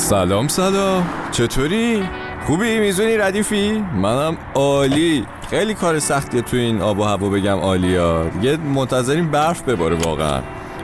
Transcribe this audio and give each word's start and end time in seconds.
سلام 0.00 0.48
سلام 0.48 1.06
چطوری؟ 1.32 2.08
خوبی 2.46 2.78
میزونی 2.78 3.16
ردیفی؟ 3.16 3.84
منم 3.94 4.36
عالی. 4.54 5.26
خیلی 5.50 5.74
کار 5.74 5.98
سختیه 5.98 6.42
تو 6.42 6.56
این 6.56 6.80
آب 6.80 6.98
و 6.98 7.04
هوا 7.04 7.28
بگم 7.28 7.58
عالی 7.58 7.96
ها 7.96 8.24
دیگه 8.24 8.56
منتظریم 8.56 9.30
برف 9.30 9.62
بباره 9.62 9.96
واقعا. 9.96 10.42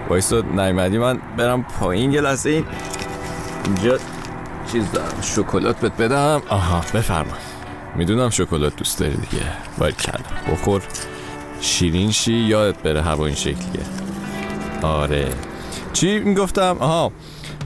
وایسا 0.08 0.40
نیمدی 0.40 0.98
من 0.98 1.18
برم 1.36 1.62
پایین 1.62 2.12
یه 2.12 2.20
لحظه. 2.20 2.50
این 2.50 2.64
اینجا 3.64 3.98
چیز 4.72 4.92
دارم. 4.92 5.20
شکلات 5.22 5.80
بهت 5.80 5.96
بدم. 5.96 6.42
آها 6.48 6.80
بفرما. 6.94 7.34
می‌دونم 7.96 8.30
شکلات 8.30 8.76
دوست 8.76 8.98
داری 9.00 9.16
دیگه. 9.16 9.42
باید 9.78 9.96
کردم 9.96 10.52
بخور. 10.52 10.82
شیرین 11.60 12.10
شی 12.10 12.32
یادت 12.32 12.82
بره 12.82 13.02
هوا 13.02 13.26
این 13.26 13.34
شکلیه. 13.34 13.84
آره. 14.82 15.28
چی 15.92 16.18
می‌گفتم؟ 16.18 16.76
آها. 16.80 17.12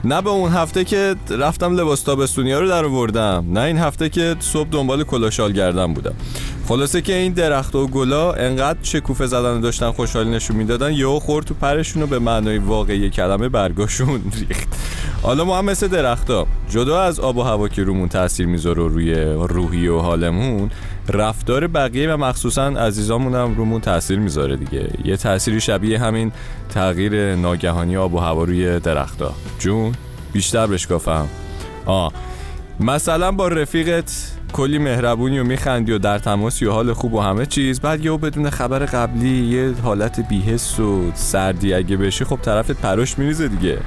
نه 0.03 0.21
به 0.21 0.29
اون 0.29 0.51
هفته 0.51 0.83
که 0.83 1.15
رفتم 1.29 1.75
لباس 1.75 2.01
تابستونی 2.01 2.53
رو 2.53 2.67
در 2.67 2.85
آوردم 2.85 3.45
نه 3.49 3.61
این 3.61 3.77
هفته 3.77 4.09
که 4.09 4.35
صبح 4.39 4.69
دنبال 4.69 5.03
کلاشال 5.03 5.51
گردم 5.51 5.93
بودم. 5.93 6.13
خلاصه 6.67 7.01
که 7.01 7.15
این 7.15 7.33
درخت 7.33 7.75
و 7.75 7.87
گلا 7.87 8.33
انقدر 8.33 8.79
شکوفه 8.83 9.25
زدن 9.25 9.59
داشتن 9.61 9.91
خوشحالی 9.91 10.29
نشون 10.29 10.55
می‌دادن 10.55 10.93
یهو 10.93 11.19
خورد 11.19 11.45
تو 11.45 11.53
پرشون 11.53 12.01
رو 12.01 12.07
به 12.07 12.19
معنای 12.19 12.57
واقعی 12.57 13.09
کلمه 13.09 13.49
برگاشون 13.49 14.21
ریخت. 14.49 14.67
حالا 15.23 15.45
ما 15.45 15.57
هم 15.57 15.65
مثل 15.65 15.87
درختا 15.87 16.47
جدا 16.69 17.01
از 17.01 17.19
آب 17.19 17.37
و 17.37 17.41
هوا 17.41 17.67
که 17.67 17.83
رومون 17.83 18.09
تاثیر 18.09 18.45
می‌ذاره 18.45 18.83
روی 18.87 19.13
روحی 19.23 19.87
و 19.87 19.99
حالمون 19.99 20.71
رفتار 21.09 21.67
بقیه 21.67 22.13
و 22.13 22.17
مخصوصا 22.17 22.67
عزیزامون 22.67 23.35
هم 23.35 23.55
رومون 23.55 23.81
تاثیر 23.81 24.19
می‌ذاره 24.19 24.55
دیگه. 24.55 24.89
یه 25.05 25.17
تأثیری 25.17 25.61
شبیه 25.61 25.99
همین 25.99 26.31
تغییر 26.69 27.35
ناگهانی 27.35 27.97
آب 27.97 28.13
و 28.13 28.19
هوا 28.19 28.43
روی 28.43 28.79
درختا 28.79 29.33
جون 29.59 29.95
بیشتر 30.33 30.67
بشکافم 30.67 31.27
آه 31.85 32.13
مثلا 32.79 33.31
با 33.31 33.47
رفیقت 33.47 34.31
کلی 34.51 34.77
مهربونی 34.77 35.39
و 35.39 35.43
میخندی 35.43 35.91
و 35.91 35.97
در 35.97 36.19
تماسی 36.19 36.65
و 36.65 36.71
حال 36.71 36.93
خوب 36.93 37.13
و 37.13 37.21
همه 37.21 37.45
چیز. 37.45 37.79
بعد 37.79 38.05
یهو 38.05 38.17
بدون 38.17 38.49
خبر 38.49 38.79
قبلی 38.79 39.45
یه 39.45 39.73
حالت 39.83 40.29
بیهس 40.29 40.79
و 40.79 41.11
سردی 41.13 41.73
اگه 41.73 41.97
بشه 41.97 42.25
خب 42.25 42.39
طرفت 42.41 42.71
پراش 42.71 43.19
میریزه 43.19 43.47
دیگه. 43.47 43.77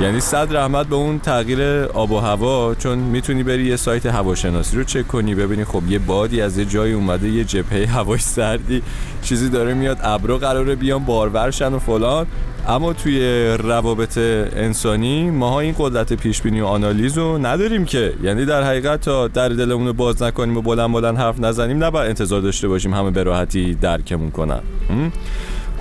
یعنی 0.00 0.20
صد 0.20 0.56
رحمت 0.56 0.86
به 0.86 0.96
اون 0.96 1.18
تغییر 1.18 1.62
آب 1.84 2.10
و 2.10 2.18
هوا 2.18 2.74
چون 2.74 2.98
می‌تونی 2.98 3.42
بری 3.42 3.64
یه 3.64 3.76
سایت 3.76 4.06
هواشناسی 4.06 4.76
رو 4.76 4.84
چک 4.84 5.08
کنی 5.08 5.34
ببینی 5.34 5.64
خب 5.64 5.82
یه 5.88 5.98
بادی 5.98 6.40
از 6.40 6.58
یه 6.58 6.64
جایی 6.64 6.92
اومده 6.92 7.28
یه 7.28 7.44
جبهه 7.44 7.86
هوای 7.86 8.18
سردی 8.18 8.82
چیزی 9.22 9.48
داره 9.48 9.74
میاد 9.74 9.98
ابرو 10.02 10.38
قراره 10.38 10.74
بیان 10.74 11.04
بارورشن 11.04 11.72
و 11.72 11.78
فلان. 11.78 12.26
اما 12.68 12.92
توی 12.92 13.46
روابط 13.46 14.18
انسانی 14.18 15.30
ماها 15.30 15.60
این 15.60 15.74
قدرت 15.78 16.12
پیش 16.12 16.42
بینی 16.42 16.60
و 16.60 16.66
آنالیز 16.66 17.18
رو 17.18 17.38
نداریم 17.46 17.84
که. 17.84 18.12
یعنی 18.22 18.44
در 18.44 18.62
حقیقت 18.62 19.00
تا 19.00 19.28
در 19.28 19.48
دلمون 19.48 19.92
باز 19.96 20.22
نکنیم 20.22 20.56
و 20.56 20.62
بلند 20.62 20.92
بلند 20.92 21.18
حرف 21.18 21.40
نزنیم. 21.40 21.84
نباید 21.84 22.08
انتظار 22.08 22.40
داشته 22.40 22.68
باشیم 22.68 22.94
همه 22.94 23.10
به 23.10 23.22
راحتی 23.22 23.74
درکمون 23.74 24.30
کنن. 24.30 24.60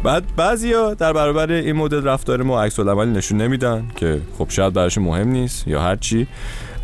بعد 0.03 0.23
بعضیا 0.35 0.93
در 0.93 1.13
برابر 1.13 1.51
این 1.51 1.75
مدل 1.75 2.03
رفتار 2.03 2.43
ما 2.43 2.63
عکس 2.63 2.79
العملی 2.79 3.11
نشون 3.11 3.41
نمیدن 3.41 3.87
که 3.95 4.21
خب 4.37 4.49
شاید 4.49 4.73
براشون 4.73 5.03
مهم 5.03 5.27
نیست 5.27 5.67
یا 5.67 5.81
هر 5.81 5.95
چی. 5.95 6.27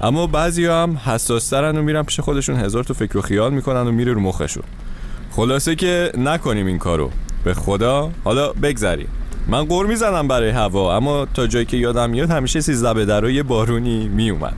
اما 0.02 0.28
بعضیا 0.28 0.84
هم 0.84 0.98
حساسترن 0.98 1.78
و 1.78 1.82
میرن 1.82 2.04
پیش 2.04 2.20
خودشون 2.20 2.56
هزار 2.56 2.84
تا 2.84 2.94
فکر 2.94 3.18
و 3.18 3.22
خیال 3.22 3.54
می‌کنن 3.54 3.82
و 3.82 3.92
میره 3.92 4.14
رو 4.14 4.20
مخشون. 4.20 4.64
خلاصه 5.32 5.76
که 5.76 6.12
نکنیم 6.18 6.66
این 6.66 6.78
کارو. 6.78 7.12
به 7.44 7.54
خدا. 7.54 8.12
حالا 8.24 8.54
بگذریم. 8.54 9.08
من 9.48 9.66
قور 9.66 9.86
می‌زنم 9.86 10.28
برای 10.28 10.50
هوا 10.50 10.98
اما 10.98 11.26
تا 11.26 11.48
جایی 11.48 11.66
که 11.66 11.78
یادم 11.78 12.10
میاد 12.10 12.30
همیشه 12.30 12.62
سیزده 12.62 12.94
به 12.94 13.06
درای 13.06 13.44
بارونی 13.44 14.08
میومد 14.08 14.56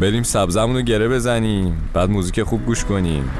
بریم 0.00 0.22
سبزمون 0.22 0.76
رو 0.76 0.82
گره 0.82 1.08
بزنیم 1.08 1.90
بعد 1.94 2.10
موزیک 2.10 2.42
خوب 2.42 2.66
گوش 2.66 2.84
کنیم. 2.84 3.30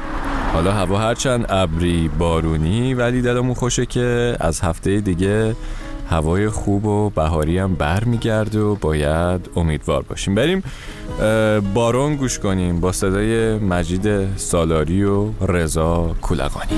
حالا 0.53 0.71
هوا 0.71 0.97
هرچند 0.97 1.45
ابری 1.49 2.09
بارونی 2.19 2.93
ولی 2.93 3.21
دلمون 3.21 3.53
خوشه 3.53 3.85
که 3.85 4.37
از 4.39 4.61
هفته 4.61 5.01
دیگه 5.01 5.55
هوای 6.09 6.49
خوب 6.49 6.85
و 6.85 7.09
بهاری 7.09 7.57
هم 7.57 7.75
برمیگرده 7.75 8.59
و 8.59 8.75
باید 8.75 9.49
امیدوار 9.55 10.01
باشیم. 10.01 10.35
بریم 10.35 10.63
بارون 11.73 12.15
گوش 12.15 12.39
کنیم 12.39 12.79
با 12.79 12.91
صدای 12.91 13.57
مجید 13.57 14.37
سالاری 14.37 15.03
و 15.03 15.45
رضا 15.47 16.15
کولقانی. 16.21 16.75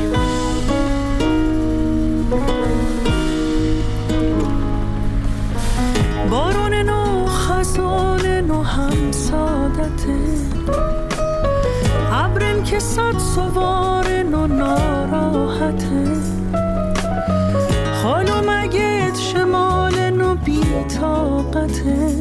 صد 13.36 13.42
سوار 13.42 14.26
و 14.34 14.48
ناراحته 14.48 16.08
حالا 18.04 18.42
مگه 18.42 19.14
شمال 19.14 20.10
نو 20.10 20.36
بیتاقته 20.36 22.16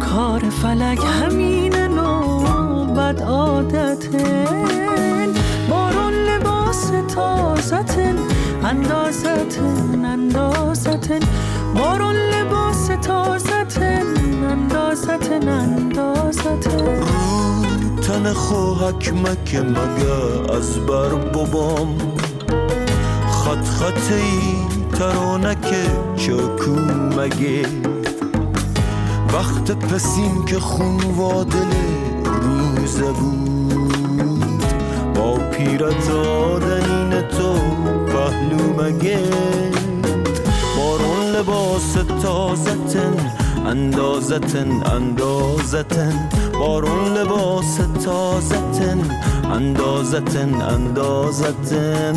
کار 0.00 0.40
فلک 0.40 1.00
همین 1.22 1.76
نو 1.76 2.84
بد 2.84 3.22
عادته 3.22 4.44
بارون 5.70 6.14
لباس 6.14 6.90
تازتن 7.14 8.16
اندازتن 8.64 10.04
اندازتن. 10.04 11.20
بارون 11.74 12.16
لباس 12.16 12.90
تازتن 13.02 14.06
اندازتن 14.50 15.48
اندازتن. 15.48 17.00
تن 18.06 18.32
خوهک 18.32 19.12
مکه 19.12 19.60
مگه 19.60 20.52
از 20.56 20.78
بر 20.86 21.08
بابام. 21.08 21.98
خط 23.30 23.64
خطی 23.64 24.56
ترانک 24.98 25.74
چاکو 26.16 26.70
مگه. 27.20 27.66
وقت 29.32 29.70
پسین 29.70 30.44
که 30.44 30.58
خون 30.58 31.00
وادل 31.16 31.72
روزه 32.24 33.12
بود. 33.12 34.64
با 35.14 35.34
پیرت 35.34 36.10
آدنین 36.10 37.10
تو 37.10 37.54
پهلو 38.06 38.82
مگه. 38.82 39.18
بارون 40.76 41.26
لباس 41.36 41.92
تازتن 42.22 43.43
اندازتن 43.66 44.82
اندازتن. 44.86 46.28
بارون 46.52 47.14
لباس 47.14 47.80
تازتن 48.04 49.00
اندازتن 49.44 50.54
اندازتن. 50.54 52.14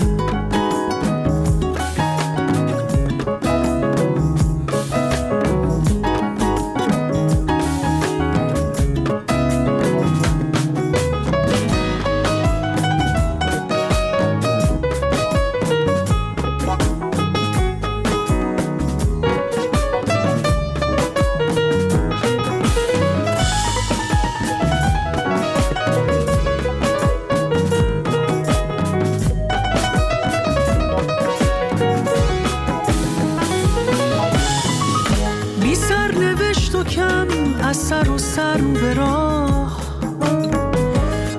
از 37.63 37.77
سر 37.77 38.09
و 38.09 38.17
سر 38.17 38.57
به 38.57 38.93
راه. 38.93 39.77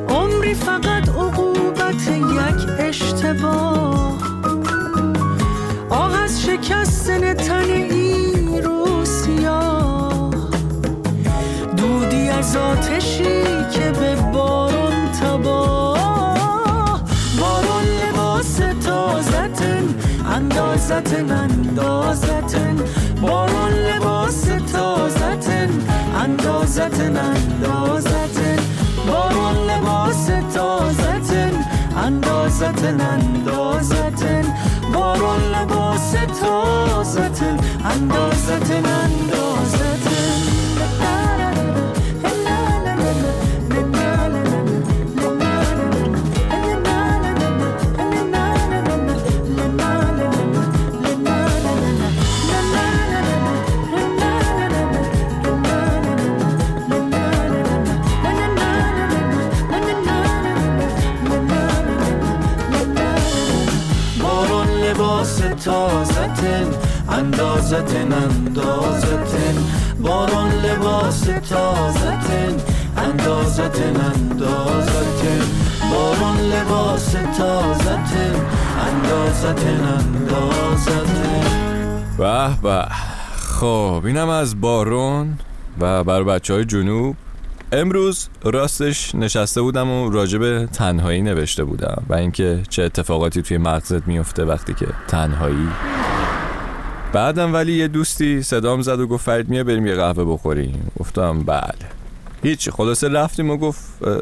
عمری 0.08 0.54
فقط 0.54 1.08
عقوبت 1.08 2.08
یک 2.08 2.68
اشتباه. 2.78 4.18
آه 5.90 6.22
از 6.22 6.42
شکستن 6.42 7.34
تن 7.34 7.70
ای 7.70 8.60
رو 8.60 9.04
سیاه. 9.04 10.30
دودی 11.76 12.28
از 12.28 12.56
آتشی 12.56 13.42
که 13.72 13.92
به 14.00 14.16
بارون 14.32 15.12
تباه. 15.22 17.02
بارون 17.40 17.84
لباس 18.08 18.60
تازتن 18.86 19.94
اندازتن 20.34 21.30
اندازتن. 21.30 22.76
بارون 23.22 23.72
لباس 23.72 24.18
اندازتن 26.78 27.16
اندازتن 27.16 28.58
بارون 29.06 29.56
لباس 29.70 30.26
تازتن 30.54 31.64
اندازتن 31.96 33.00
اندازتن 33.00 34.44
بارون 34.94 35.40
لباس 35.40 36.12
تازتن 36.40 37.56
اندازتن 37.84 38.86
اندازتن 38.86 39.47
لباس 76.58 77.12
تازتن 77.12 78.46
اندازتن 78.81 79.84
اندازتن 79.84 81.49
به 82.19 82.49
به. 82.62 82.84
خب 83.37 84.02
اینم 84.05 84.28
از 84.28 84.60
بارون 84.60 85.38
و 85.81 86.05
بر 86.05 86.22
بچه 86.22 86.55
های 86.55 86.64
جنوب. 86.64 87.16
امروز 87.72 88.28
راستش 88.43 89.14
نشسته 89.14 89.62
بودم 89.62 89.90
و 89.90 90.10
راجب 90.10 90.66
تنهایی 90.66 91.22
نوشته 91.22 91.64
بودم 91.64 92.02
و 92.08 92.14
اینکه 92.14 92.62
چه 92.69 92.82
اتفاقاتی 92.82 93.43
توی 93.43 93.58
مغزت 93.58 94.08
میفته 94.08 94.44
وقتی 94.44 94.75
که 94.75 94.87
تنهایی. 95.08 95.69
بعدم 97.12 97.55
ولی 97.55 97.72
یه 97.72 97.88
دوستی 97.88 98.43
صدام 98.43 98.82
زد 98.82 99.00
و 99.00 99.06
گفت 99.06 99.25
فرید 99.25 99.49
میه 99.49 99.64
بریم 99.64 99.87
یه 99.87 99.94
قهوه 99.94 100.25
بخوریم. 100.25 100.90
گفتم 100.99 101.43
بله. 101.43 101.97
هیچ 102.43 102.70
خلاصه 102.70 103.08
رفتیم 103.08 103.50
و 103.50 103.56
گفت 103.56 103.81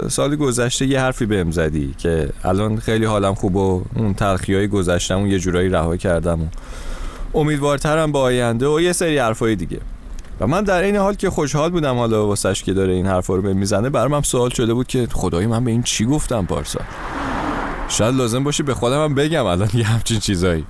سال 0.09 0.37
گذشته 0.37 0.87
یه 0.87 1.01
حرفی 1.01 1.27
بهم 1.27 1.51
زدی 1.51 1.95
که 1.99 2.29
الان 2.45 2.77
خیلی 2.77 3.05
حالم 3.05 3.35
خوب 3.35 3.57
و 3.57 3.83
اون 3.97 4.15
تلخی 4.15 4.55
های 4.55 4.69
گذشتم 4.69 5.23
و 5.23 5.27
یه 5.27 5.39
جورایی 5.39 5.69
رها 5.69 5.97
کردم 5.97 6.43
و 6.43 6.47
امیدوارترم 7.35 8.13
با 8.13 8.21
آینده 8.21 8.69
و 8.69 8.81
یه 8.81 8.93
سری 8.93 9.19
حرفای 9.19 9.57
دیگه. 9.57 9.81
و 10.41 10.47
من 10.47 10.65
در 10.65 10.83
این 10.83 10.97
حال 10.97 11.15
که 11.15 11.31
خوشحال 11.31 11.71
بودم 11.71 11.95
حالا 11.95 12.27
واسش 12.27 12.63
که 12.63 12.73
داره 12.73 12.93
این 12.93 13.07
حرفا 13.07 13.37
رو 13.37 13.43
به 13.43 13.55
می‌زنه 13.55 13.91
برام 13.91 14.23
سوال 14.23 14.51
شده 14.51 14.75
بود 14.75 14.87
که 14.87 15.09
خدای 15.12 15.47
من 15.47 15.65
به 15.65 15.71
این 15.71 15.83
چی 15.83 16.05
گفتم 16.05 16.47
پارسا؟ 16.47 16.81
شاید 17.89 18.15
لازم 18.15 18.45
باشه 18.45 18.62
به 18.62 18.75
خودم 18.75 19.05
هم 19.05 19.15
بگم 19.15 19.47
الان 19.47 19.69
یه 19.75 19.85
همچین 19.85 20.19
چیزایی. 20.19 20.65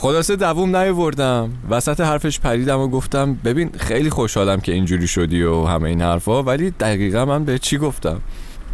خلاصه 0.00 0.36
دووم 0.36 0.76
نیوردم 0.76 1.50
وسط 1.70 2.00
حرفش 2.00 2.40
پریدم 2.40 2.80
و 2.80 2.88
گفتم 2.88 3.34
ببین 3.34 3.70
خیلی 3.78 4.10
خوشحالم 4.10 4.60
که 4.60 4.72
اینجوری 4.72 5.06
شدی 5.06 5.42
و 5.42 5.64
همه 5.64 5.88
این 5.88 6.00
حرفا 6.00 6.42
ولی 6.42 6.70
دقیقا 6.70 7.24
من 7.24 7.44
به 7.44 7.58
چی 7.58 7.78
گفتم؟ 7.78 8.20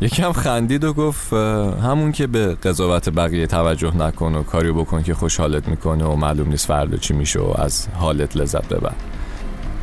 یکم 0.01 0.33
خندید 0.33 0.85
و 0.85 0.93
گفت 0.93 1.33
همون 1.83 2.13
که 2.13 2.27
به 2.27 2.47
قضاوت 2.47 3.09
بقیه 3.09 3.47
توجه 3.47 3.97
نکن 3.97 4.35
و 4.35 4.43
کاریو 4.43 4.75
بکن 4.75 5.03
که 5.03 5.15
خوشحالت 5.15 5.69
می‌کنه 5.69 6.05
و 6.05 6.17
معلوم 6.17 6.49
نیست 6.49 6.67
فردا 6.67 6.97
چی 6.97 7.15
میشه 7.15 7.41
و 7.41 7.55
از 7.59 7.89
حالت 7.95 8.37
لذت 8.37 8.69
ببر. 8.69 8.93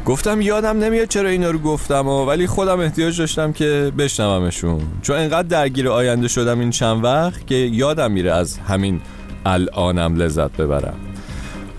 گفتم 0.06 0.42
یادم 0.42 0.78
نمیاد 0.78 1.08
چرا 1.08 1.30
اینا 1.30 1.52
رو 1.52 1.60
گفتم 1.60 2.08
و 2.08 2.26
ولی 2.26 2.48
خودم 2.48 2.80
احتیاج 2.80 3.20
داشتم 3.20 3.54
که 3.54 3.92
بشنومشون. 3.98 4.82
چون 5.02 5.16
انقدر 5.16 5.48
درگیر 5.48 5.90
آینده 5.90 6.28
شدم 6.28 6.60
این 6.60 6.70
چند 6.70 7.04
وقت 7.04 7.48
که 7.48 7.56
یادم 7.56 8.12
میره 8.12 8.32
از 8.32 8.58
همین 8.58 9.02
الانم 9.46 10.16
لذت 10.16 10.58
ببرم. 10.58 11.13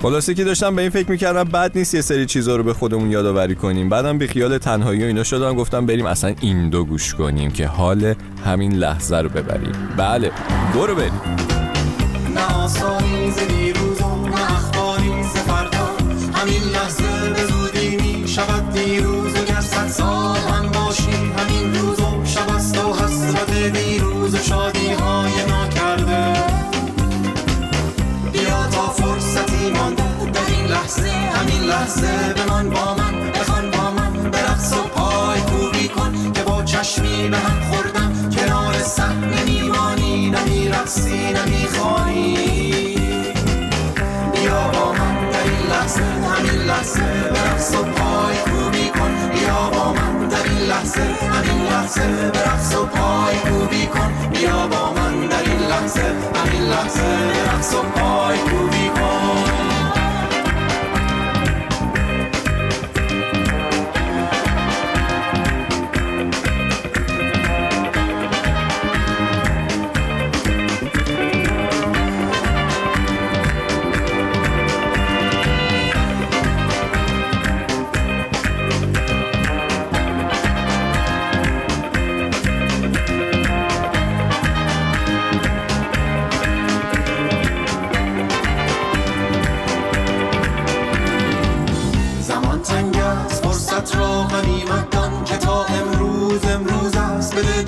خلاصه 0.04 0.34
که 0.34 0.44
داشتم 0.44 0.76
به 0.76 0.82
این 0.82 0.90
فکر 0.90 1.10
می‌کردم 1.10 1.44
بد 1.44 1.72
نیست 1.74 1.94
یه 1.94 2.00
سری 2.00 2.26
چیزا 2.26 2.56
رو 2.56 2.62
به 2.62 2.74
خودمون 2.74 3.10
یادآوری 3.10 3.54
کنیم. 3.54 3.88
بعدم 3.88 4.18
بی 4.18 4.26
خیال 4.26 4.58
تنهایی 4.58 5.02
و 5.02 5.06
اینا 5.06 5.22
شدم 5.22 5.54
گفتم 5.54 5.86
بریم 5.86 6.06
اصلا 6.06 6.34
این 6.40 6.68
دو 6.68 6.84
گوش 6.84 7.14
کنیم 7.14 7.50
که 7.50 7.66
حال 7.66 8.14
همین 8.44 8.72
لحظه 8.72 9.16
رو 9.16 9.28
ببریم. 9.28 9.72
بله 9.96 10.30
برو 10.74 10.94
بریم. 10.94 11.20
نه 12.34 12.64
آسانی 12.64 13.30
ز 13.30 13.38
دیروز 13.38 14.00
و 14.00 14.28
نه 14.28 14.44
همین 16.34 16.62
لحظه 16.62 17.30
به 17.30 17.46
زودی 17.46 17.96
می 17.96 18.28
شود 18.28 18.72
دیروز. 18.72 19.32
و 19.32 19.44
گر 19.44 19.60
سال 19.88 20.36
هم 20.36 20.68
باشی 20.72 21.10
همین 21.12 21.74
روز 21.74 22.00
و 22.00 22.24
شب 22.24 22.50
است 22.50 22.78
و 22.78 22.92
حسرت 22.92 23.72
دیروز 23.72 24.34
و 24.34 24.38
شادی 24.38 24.88
های 24.88 25.53
لحظه 30.84 31.10
همین 31.10 31.62
لحظه 31.62 32.34
بمان 32.34 32.70
با 32.70 32.94
من 32.94 33.23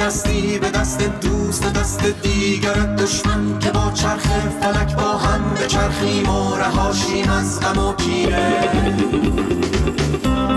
دستی 0.07 0.59
به 0.59 0.71
دست 0.71 1.03
دوست 1.21 1.73
دست 1.73 2.05
دیگرت 2.23 2.97
دشمن 2.97 3.59
که 3.59 3.71
با 3.71 3.91
چرخ 3.95 4.27
فلک 4.61 4.97
با 4.97 5.17
هم 5.17 5.55
به 5.55 5.67
چرخیم 5.67 6.31
و 6.31 6.57
رهاشیم 6.57 7.31
از 7.31 7.61
غم 7.61 7.79
و 7.79 7.95
کینه 7.95 8.49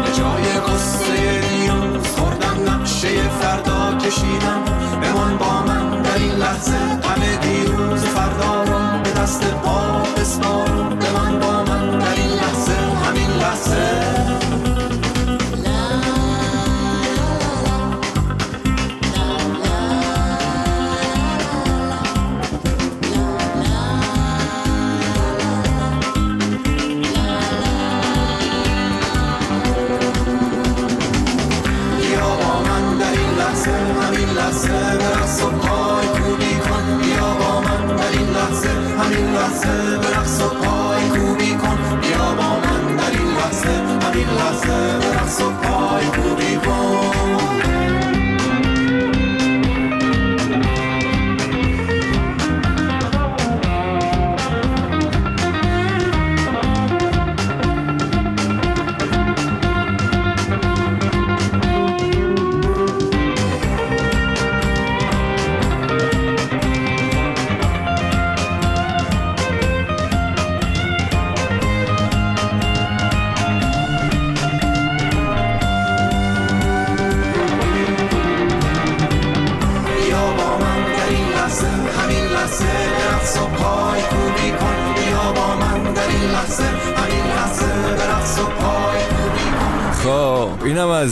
به 0.04 0.12
جای 0.18 0.60
قصه 0.68 1.42
دیروز 1.42 2.08
خوردم 2.08 2.74
نقشه 2.74 3.30
فردا 3.42 3.98
کشیدم. 3.98 4.64
بمان 5.02 5.38
با 5.38 5.64
من 5.68 6.02
در 6.02 6.16
این 6.16 6.32
لحظه 6.32 6.78
غم 7.04 7.22
دیروز 7.42 8.02
فردا 8.02 8.64
را 8.64 9.02
به 9.04 9.12
دست 9.12 9.44
پا 9.54 10.04
بسپار. 10.18 10.69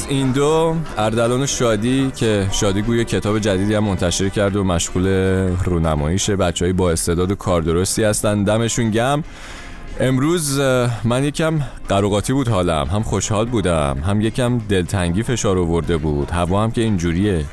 این 0.09 0.31
دو 0.31 0.75
اردلان 0.97 1.45
شادی 1.45 2.11
که 2.15 2.47
شادی 2.51 2.81
گوی 2.81 3.05
کتاب 3.05 3.39
جدیدی 3.39 3.73
هم 3.73 3.83
منتشر 3.83 4.29
کرده 4.29 4.59
و 4.59 4.63
مشغول 4.63 5.07
رونماییشه 5.65 6.35
بچه 6.35 6.65
های 6.65 6.73
با 6.73 6.91
استعداد 6.91 7.31
و 7.31 7.35
کار 7.35 7.61
درستی 7.61 8.03
هستن. 8.03 8.43
دمشون 8.43 8.91
گم. 8.91 9.23
امروز 9.99 10.59
من 11.03 11.23
یکم 11.23 11.59
قروقاتی 11.89 12.33
بود 12.33 12.47
حالم. 12.47 12.87
هم 12.87 13.03
خوشحال 13.03 13.45
بودم 13.45 13.97
هم 14.05 14.21
یکم 14.21 14.57
دلتنگی 14.57 15.23
فشار 15.23 15.57
آورده 15.57 15.97
بود. 15.97 16.31
هوا 16.31 16.63
هم 16.63 16.71
که 16.71 16.81
اینجوریه. 16.81 17.45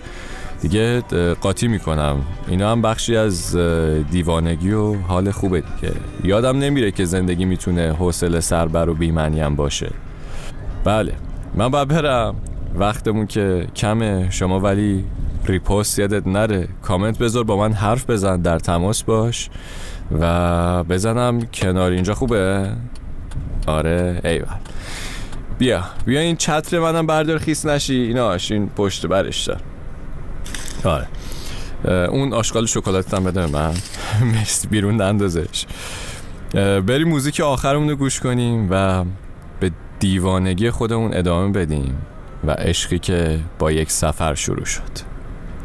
دیگه 0.62 1.00
قاطی 1.40 1.68
می‌کنم. 1.68 2.16
اینا 2.48 2.72
هم 2.72 2.82
بخشی 2.82 3.16
از 3.16 3.56
دیوانگی 4.10 4.72
و 4.72 4.94
حال 4.94 5.30
خوبه 5.30 5.60
دیگه. 5.60 5.94
یادم 6.24 6.58
نمیره 6.58 6.90
که 6.90 7.04
زندگی 7.04 7.44
می‌تونه 7.44 7.92
حوصله 7.98 8.40
سربر 8.40 8.88
و 8.88 8.94
بیمنی 8.94 9.40
هم 9.40 9.56
باشه. 9.56 9.90
بله. 10.84 11.12
من 11.56 11.68
باید 11.68 11.88
برم. 11.88 12.34
وقتمون 12.74 13.26
که 13.26 13.66
کمه. 13.76 14.30
شما 14.30 14.60
ولی 14.60 15.04
ریپوست 15.44 15.98
یادت 15.98 16.26
نره. 16.26 16.68
کامنت 16.82 17.18
بذار 17.18 17.44
با 17.44 17.56
من 17.56 17.72
حرف 17.72 18.10
بزن. 18.10 18.40
در 18.40 18.58
تماس 18.58 19.02
باش 19.02 19.50
و 20.20 20.84
بزنم 20.84 21.46
کنار. 21.54 21.90
اینجا 21.90 22.14
خوبه؟ 22.14 22.70
آره. 23.66 24.20
ایول. 24.24 24.46
بیا. 25.58 25.84
بیا 26.06 26.20
این 26.20 26.36
چتر 26.36 26.78
منم 26.78 27.06
بردار 27.06 27.38
خیس 27.38 27.66
نشی. 27.66 27.94
ایناش. 27.94 28.52
این 28.52 28.68
پشت 28.68 29.06
برش 29.06 29.44
دار. 29.44 29.60
آره. 30.84 31.06
اون 32.10 32.32
آشغال 32.32 32.66
شکلاتت 32.66 33.14
هم 33.14 33.24
بده 33.24 33.46
من. 33.46 33.74
مرسی. 34.34 34.68
بیرون 34.68 35.00
اندازش 35.00 35.66
بریم 36.54 37.08
موزیک 37.08 37.40
آخرمون 37.40 37.90
رو 37.90 37.96
گوش 37.96 38.20
کنیم 38.20 38.68
و 38.70 39.04
دیوانگی 40.04 40.70
خودمون 40.70 41.14
ادامه 41.14 41.52
بدیم 41.52 41.98
و 42.44 42.50
عشقی 42.50 42.98
که 42.98 43.40
با 43.58 43.72
یک 43.72 43.90
سفر 43.90 44.34
شروع 44.34 44.64
شد. 44.64 44.82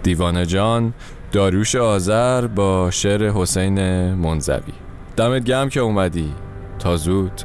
دیوانه 0.03 0.45
جان 0.45 0.93
داریوش 1.31 1.75
آذر 1.75 2.47
با 2.47 2.91
شعر 2.91 3.29
حسین 3.29 4.13
منزوی. 4.13 4.73
دمت 5.17 5.43
گرم 5.43 5.69
که 5.69 5.79
اومدی. 5.79 6.33
تا 6.79 6.97
زود 6.97 7.41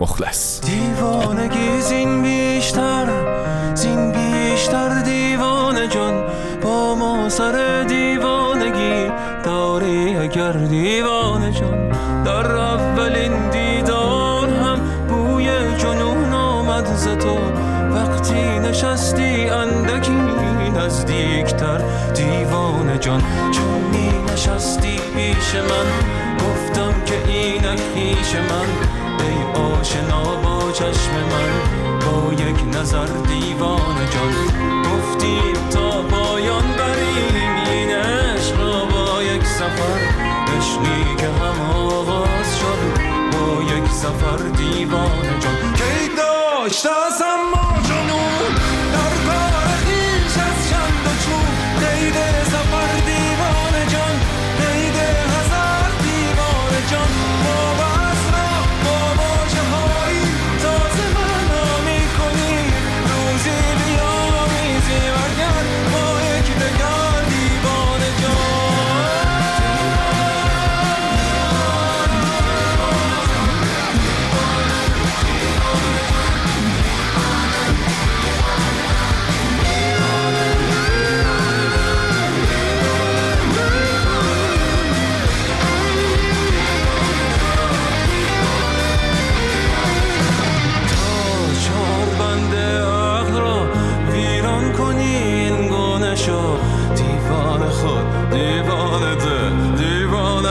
مخلص. 0.00 0.60
دیوانگی 0.60 1.80
زین 1.80 2.22
بیشتر 2.22 3.06
زین 3.74 4.12
بیشتر 4.12 5.02
دیوانه 5.02 5.88
جان. 5.88 6.24
با 6.62 6.94
ما 6.94 7.28
سر 7.28 7.65
آمد 16.76 16.96
ز 16.96 17.08
تو 17.08 17.38
وقتی 17.94 18.58
نشستی 18.58 19.48
اندکی 19.48 20.12
نزدیکتر. 20.76 21.78
دیوانه 22.14 22.98
جان 22.98 23.22
چون 23.50 23.80
می 23.92 24.32
نشستی 24.32 24.96
پیش 24.96 25.54
من. 25.54 25.88
گفتم 26.38 26.94
که 27.06 27.32
اینک 27.32 27.80
پیش 27.94 28.34
من. 28.34 28.68
ای 29.20 29.62
آشنا 29.62 30.36
با 30.42 30.72
چشم 30.72 31.12
من. 31.12 31.50
با 32.06 32.32
یک 32.32 32.76
نظر 32.76 33.06
دیوانه 33.06 34.06
جان. 34.10 34.34
گفتیم 34.82 35.68
تا 35.70 36.02
پایان 36.02 36.62
بریم. 36.62 37.56
این 37.70 37.90
عشق 37.90 38.60
را 38.60 38.84
با 38.84 39.22
یک 39.22 39.44
سفر. 39.44 40.00
عشقی 40.58 41.16
که 41.18 41.26
هم 41.26 41.76
آغاز 41.76 42.58
شد. 42.58 43.00
با 43.32 43.62
یک 43.76 43.90
سفر 43.90 44.36
دیوانه 44.36 45.38
جان. 45.40 45.75
کی 46.68 46.88
داشت 46.88 47.55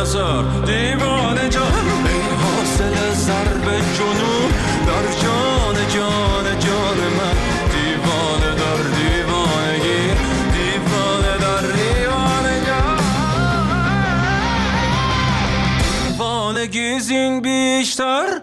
دیوان 0.05 0.13
سر 0.13 0.65
دیوان 0.65 1.49
جان. 1.49 1.73
ای 2.05 2.21
حاصل 2.43 3.13
ضرب 3.13 3.65
جنون. 3.97 4.51
در 4.87 5.05
جان 5.21 5.75
جان 5.89 6.59
جان 6.59 6.97
من. 7.17 7.37
دیوانه 7.71 8.55
در 8.55 8.79
دیوانگی. 8.97 10.03
دیوانه 10.53 11.37
در 11.41 11.63
دیوانه 11.71 12.65
جان. 12.67 12.99
دیوانگی 16.07 16.99
زین 16.99 17.41
بیشتر. 17.41 18.41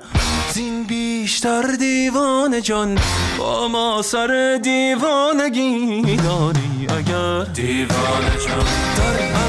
زین 0.54 0.85
بیشتر 0.85 1.62
دیوانه 1.78 2.61
جان. 2.61 2.99
با 3.38 3.69
ما 3.69 4.02
سر 4.02 4.61
دیوانگی 4.62 6.16
داری 6.16 6.87
اگر. 6.99 7.45
دیوانه 7.45 8.37
جان. 8.47 8.66
در 8.97 9.42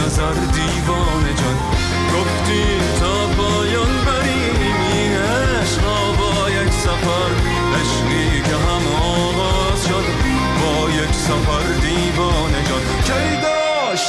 نظر 0.00 0.32
دیوان 0.32 1.24
جان. 1.40 1.58
گفتی 2.14 2.64
تا 3.00 3.26
پایان 3.36 3.92
بریم 4.06 4.56
این 4.92 5.12
عشقا 5.16 6.12
با 6.12 6.50
یک 6.50 6.72
سفر. 6.72 7.30
عشقی 7.80 8.42
که 8.42 8.56
هم 8.66 8.84
آغاز 9.02 9.86
شد 9.88 10.06
با 10.60 10.90
یک 10.90 11.12
سفر 11.12 11.66
دیوانه 11.80 12.62
جان. 12.68 12.82
کی 13.04 13.36
داشت 13.42 14.08